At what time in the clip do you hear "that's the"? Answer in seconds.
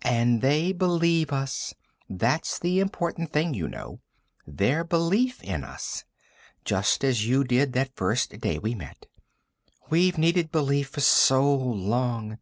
2.08-2.80